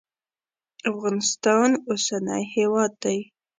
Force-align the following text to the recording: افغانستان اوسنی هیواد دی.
افغانستان 0.91 1.69
اوسنی 1.89 2.43
هیواد 2.55 2.91
دی. 3.03 3.19